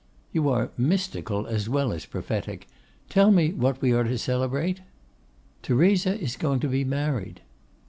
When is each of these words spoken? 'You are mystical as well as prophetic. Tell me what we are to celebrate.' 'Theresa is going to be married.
'You 0.33 0.49
are 0.49 0.71
mystical 0.79 1.45
as 1.45 1.69
well 1.69 1.93
as 1.93 2.07
prophetic. 2.07 2.65
Tell 3.07 3.29
me 3.29 3.53
what 3.53 3.83
we 3.83 3.91
are 3.93 4.03
to 4.03 4.17
celebrate.' 4.17 4.81
'Theresa 5.61 6.19
is 6.19 6.37
going 6.37 6.59
to 6.61 6.67
be 6.67 6.83
married. 6.83 7.41